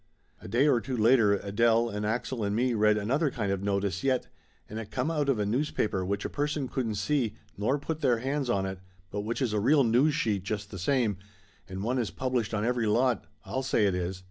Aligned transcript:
A 0.41 0.47
day 0.47 0.67
or 0.67 0.81
two 0.81 0.97
later 0.97 1.35
Adele 1.35 1.89
and 1.89 2.07
Axel 2.07 2.43
and 2.43 2.55
me 2.55 2.73
read 2.73 2.97
another 2.97 3.29
kind 3.29 3.51
of 3.51 3.61
notice 3.61 4.03
yet, 4.03 4.29
and 4.67 4.79
it 4.79 4.89
come 4.89 5.11
out 5.11 5.29
of 5.29 5.37
a 5.37 5.45
news 5.45 5.69
paper 5.69 6.03
which 6.03 6.25
a 6.25 6.27
person 6.29 6.67
couldn't 6.67 6.95
see, 6.95 7.35
nor 7.55 7.77
put 7.77 8.01
their 8.01 8.17
hands 8.17 8.49
on 8.49 8.65
it, 8.65 8.79
but 9.11 9.21
which 9.21 9.43
is 9.43 9.53
a 9.53 9.59
real 9.59 9.83
news 9.83 10.15
sheet, 10.15 10.41
just 10.41 10.71
the 10.71 10.79
same, 10.79 11.17
and 11.69 11.83
one 11.83 11.99
is 11.99 12.09
published 12.09 12.51
on 12.51 12.65
every 12.65 12.87
lot, 12.87 13.25
I'll 13.45 13.61
say 13.61 13.85
it 13.85 13.93
is! 13.93 14.19